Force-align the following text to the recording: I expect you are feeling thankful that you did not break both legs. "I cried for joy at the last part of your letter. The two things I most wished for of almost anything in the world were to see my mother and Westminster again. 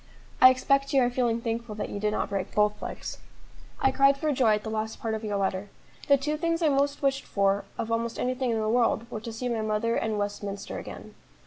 I 0.41 0.49
expect 0.49 0.93
you 0.93 1.01
are 1.03 1.11
feeling 1.11 1.41
thankful 1.41 1.75
that 1.75 1.89
you 1.89 1.99
did 1.99 2.09
not 2.09 2.29
break 2.29 2.55
both 2.55 2.81
legs. 2.81 3.19
"I 3.79 3.91
cried 3.91 4.17
for 4.17 4.31
joy 4.31 4.55
at 4.55 4.63
the 4.63 4.71
last 4.71 4.99
part 4.99 5.13
of 5.13 5.23
your 5.23 5.37
letter. 5.37 5.69
The 6.07 6.17
two 6.17 6.37
things 6.37 6.63
I 6.63 6.69
most 6.69 7.03
wished 7.03 7.23
for 7.25 7.65
of 7.77 7.91
almost 7.91 8.17
anything 8.17 8.49
in 8.49 8.59
the 8.59 8.67
world 8.67 9.05
were 9.11 9.21
to 9.21 9.31
see 9.31 9.47
my 9.47 9.61
mother 9.61 9.95
and 9.95 10.17
Westminster 10.17 10.79
again. 10.79 11.13